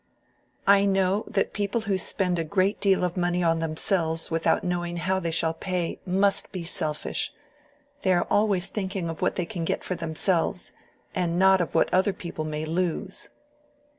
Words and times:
"I 0.65 0.83
know 0.85 1.25
that 1.27 1.53
people 1.53 1.81
who 1.81 1.95
spend 1.95 2.39
a 2.39 2.43
great 2.43 2.79
deal 2.79 3.03
of 3.03 3.15
money 3.15 3.43
on 3.43 3.59
themselves 3.59 4.31
without 4.31 4.63
knowing 4.63 4.97
how 4.97 5.19
they 5.19 5.29
shall 5.29 5.53
pay, 5.53 5.99
must 6.07 6.51
be 6.51 6.63
selfish. 6.63 7.31
They 8.01 8.11
are 8.13 8.25
always 8.27 8.69
thinking 8.69 9.09
of 9.09 9.21
what 9.21 9.35
they 9.35 9.45
can 9.45 9.63
get 9.63 9.83
for 9.83 9.93
themselves, 9.93 10.71
and 11.13 11.37
not 11.37 11.61
of 11.61 11.75
what 11.75 11.93
other 11.93 12.13
people 12.13 12.45
may 12.45 12.65
lose." 12.65 13.29